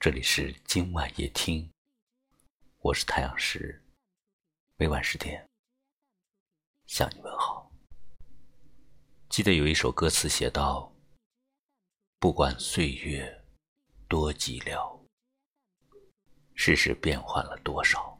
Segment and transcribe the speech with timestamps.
[0.00, 1.70] 这里是今晚夜听，
[2.78, 3.84] 我是太阳石，
[4.78, 5.46] 每晚十点
[6.86, 7.70] 向你问好。
[9.28, 10.90] 记得有一首歌词写道
[12.18, 13.44] ：“不管岁月
[14.08, 14.98] 多寂寥，
[16.54, 18.18] 世事变换了多少，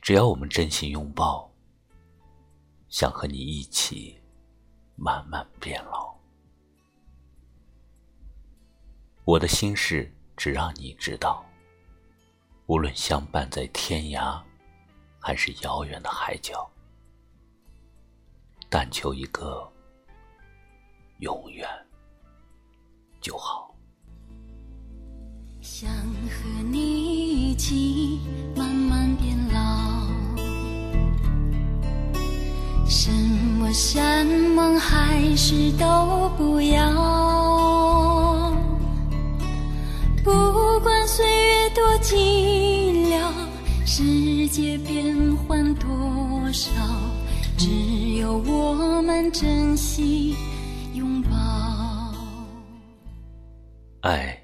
[0.00, 1.52] 只要我们真心拥抱，
[2.88, 4.22] 想和你一起
[4.94, 6.13] 慢慢变老。”
[9.26, 11.42] 我的心事只让你知道，
[12.66, 14.38] 无论相伴在天涯，
[15.18, 16.70] 还是遥远的海角，
[18.68, 19.66] 但求一个
[21.20, 21.66] 永远
[23.18, 23.74] 就好。
[25.62, 28.20] 想和你一起
[28.54, 30.06] 慢慢变老，
[32.84, 37.53] 什么山盟海誓都不要。
[40.24, 43.30] 不管岁月多寂寥，
[43.84, 46.70] 世界变换多少，
[47.58, 47.68] 只
[48.16, 50.34] 有我们珍惜
[50.94, 51.30] 拥抱。
[54.00, 54.42] 爱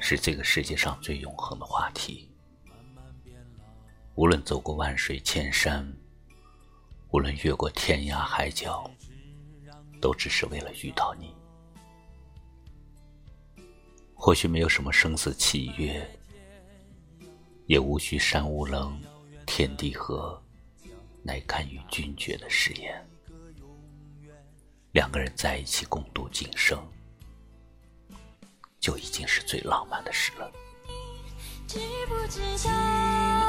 [0.00, 2.30] 是这个世界上最永恒的话题。
[4.16, 5.90] 无论走过万水千山，
[7.08, 8.84] 无论越过天涯海角，
[9.98, 11.34] 都只是为了遇到你。
[14.24, 16.00] 或许没有什么生死契约，
[17.66, 18.96] 也无需山无棱，
[19.46, 20.40] 天地合，
[21.24, 23.04] 乃堪与君绝的誓言。
[24.92, 26.80] 两个人在一起共度今生，
[28.78, 30.48] 就已经是最浪漫的事了。
[31.66, 31.82] 亲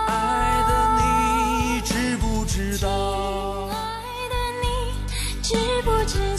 [0.08, 3.70] 爱的你，知不知道？
[3.70, 4.66] 亲爱的你，
[5.44, 6.33] 知不知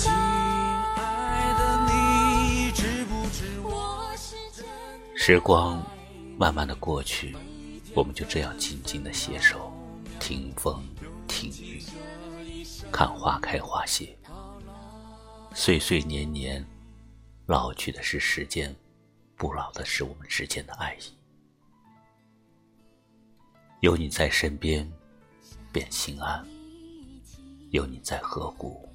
[5.27, 5.83] 时光
[6.37, 7.35] 慢慢的过去，
[7.95, 9.73] 我们就这样静静的携手，
[10.21, 10.87] 听风
[11.27, 11.83] 听雨，
[12.93, 14.15] 看花开花谢。
[15.55, 16.63] 岁岁年年，
[17.47, 18.77] 老去的是时间，
[19.35, 21.05] 不老的是我们之间的爱意。
[23.81, 24.87] 有你在身边，
[25.73, 26.45] 便心安；
[27.71, 28.87] 有你在河谷，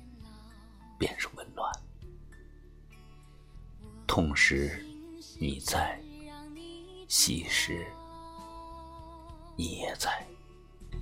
[0.96, 1.74] 便是温暖。
[4.06, 4.86] 痛时，
[5.40, 6.00] 你在。
[7.09, 7.88] 昔时，
[9.56, 10.24] 你也在。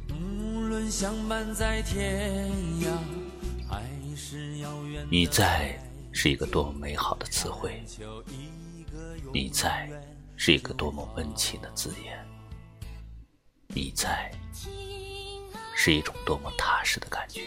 [0.09, 2.97] 无论相伴在天涯，
[3.69, 3.83] 还
[4.15, 5.77] 是遥远你在
[6.13, 7.83] 是一个多么美好的词汇，
[9.33, 9.89] 你在
[10.37, 12.25] 是一个多么温情的字眼，
[13.67, 14.31] 你在
[15.75, 17.41] 是一种多么踏实的感觉。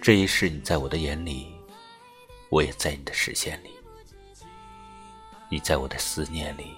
[0.00, 1.52] 这一世，你在我的眼里，
[2.48, 3.70] 我也在你的视线里。
[5.54, 6.74] 你在我的思念里，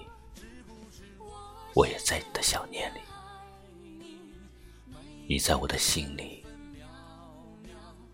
[1.73, 2.99] 我也在你的想念里；
[5.27, 6.45] 你在我的心里，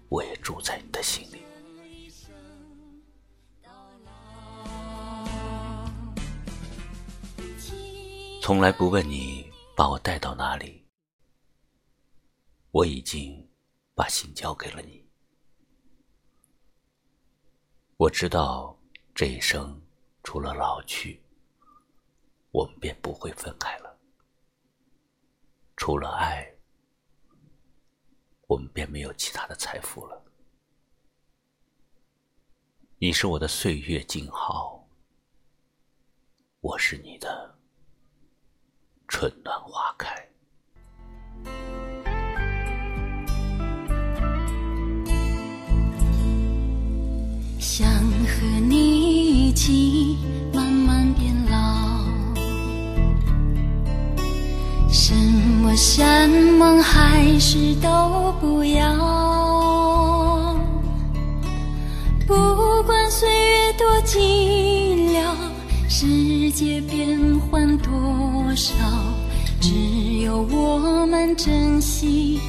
[0.07, 1.43] 我也住在你的心里。
[8.41, 10.81] 从来不问你把我带到哪里，
[12.71, 13.45] 我已经
[13.93, 15.05] 把心交给了你。
[17.97, 18.79] 我知道
[19.13, 19.82] 这一生。
[20.23, 21.21] 除了老去，
[22.51, 23.95] 我们便不会分开了；
[25.75, 26.49] 除了爱，
[28.47, 30.23] 我们便没有其他的财富了。
[32.97, 34.87] 你是我的岁月静好，
[36.61, 37.53] 我是你的
[39.09, 40.27] 春暖花开。
[47.59, 48.92] 想和你
[56.33, 60.55] 山盟海誓都不要。
[62.25, 62.33] 不
[62.87, 65.21] 管岁月多寂寥，
[65.87, 68.73] 世界变幻多少，
[69.61, 72.39] 只有我们珍惜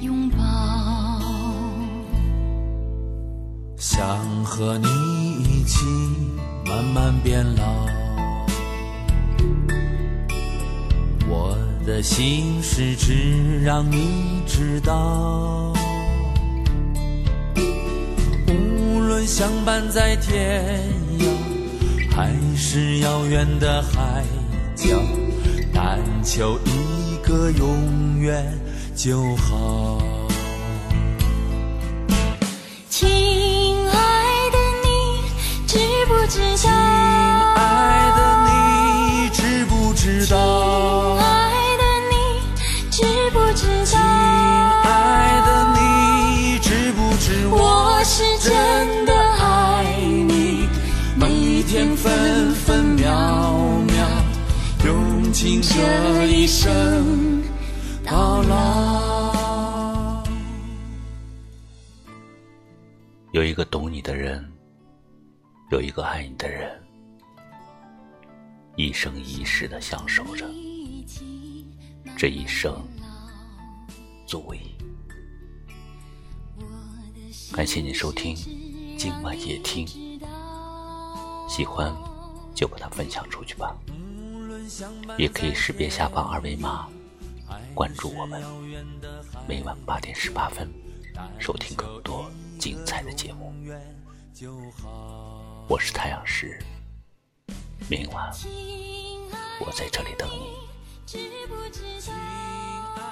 [0.00, 0.38] 拥抱。
[3.76, 4.88] 想和你
[5.42, 5.84] 一起
[6.64, 7.62] 慢慢变老，
[11.86, 15.72] 的心事只让你知道。
[18.48, 20.80] 无论相伴在天
[21.20, 24.24] 涯，还是遥远的海
[24.74, 25.00] 角，
[25.72, 28.44] 但求一个永远
[28.96, 30.02] 就好。
[43.56, 49.84] 亲爱的你知不知我是真的爱
[50.28, 50.68] 你？
[51.18, 53.52] 每一天分分秒
[53.86, 54.06] 秒
[54.84, 57.42] 用尽这一生
[58.04, 60.22] 到老。
[63.32, 64.48] 有一个懂你的人
[65.72, 66.70] 有一个爱你的人
[68.76, 70.46] 一生一世的相守着。
[72.16, 72.72] 这一生
[74.26, 74.74] 足矣。
[77.52, 78.34] 感谢你收听
[78.98, 79.86] 今晚夜听，
[81.48, 81.94] 喜欢
[82.54, 83.76] 就把它分享出去吧，
[85.16, 86.88] 也可以识别下方二维码
[87.72, 88.42] 关注我们，
[89.48, 90.68] 每晚八点十八分
[91.38, 93.54] 收听更多精彩的节目。
[95.68, 96.60] 我是太阳石，
[97.88, 98.30] 明晚
[99.60, 100.52] 我在这里等你，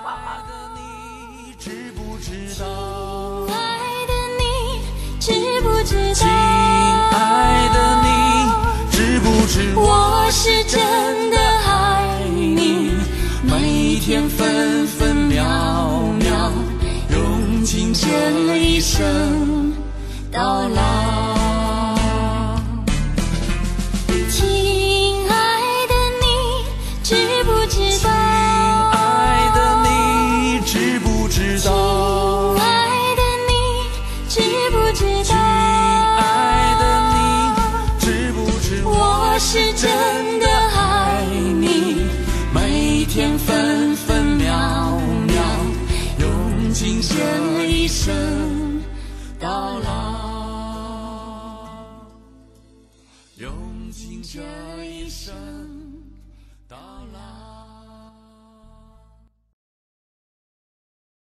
[0.05, 0.45] 晚安。
[1.59, 3.47] 知不知道？
[3.47, 3.57] 亲爱
[4.07, 4.43] 的你
[5.19, 5.33] 知
[5.63, 6.29] 不知亲？
[6.29, 8.09] 爱的你，
[8.91, 12.93] 知不知我是真的爱你，
[13.43, 15.43] 每天分分秒
[16.19, 16.53] 秒，
[17.11, 19.73] 用尽这一生
[20.31, 20.94] 到老。
[34.45, 35.35] 知不知道？
[35.37, 37.17] 爱的你，
[37.99, 38.83] 知不知？
[38.85, 39.89] 我是真
[40.39, 41.25] 的爱
[41.61, 42.07] 你，
[42.53, 45.35] 每天分分秒秒，
[46.19, 48.83] 用尽这一生
[49.41, 49.89] 到老，
[53.39, 53.51] 用
[53.91, 54.41] 尽这
[54.85, 55.35] 一生
[56.69, 56.77] 到
[57.13, 57.64] 老。